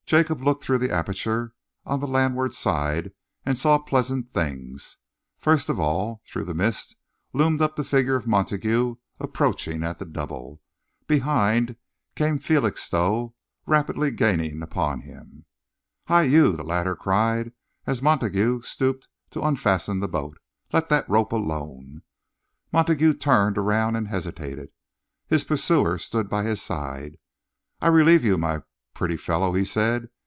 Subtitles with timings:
[0.07, 1.53] Jacob looked through the aperture
[1.85, 3.13] on the landward side
[3.45, 4.97] and saw pleasant things.
[5.37, 6.97] First of all, through the mist,
[7.31, 10.59] loomed up the figure of Montague, approaching at the double.
[11.07, 11.77] Behind
[12.13, 13.33] came Felixstowe,
[13.65, 15.45] rapidly gaining upon him.
[16.07, 17.53] "Hi, you," the latter cried,
[17.87, 20.39] as Montague stooped to unfasten the boat,
[20.73, 22.01] "let that rope alone!"
[22.73, 24.73] Montague turned around and hesitated.
[25.29, 27.17] His pursuer stood by his side.
[27.79, 28.63] "I'll relieve you, my
[28.93, 30.07] pretty fellow," he said.